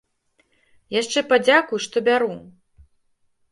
[1.01, 2.33] Яшчэ падзякуй, што бяру!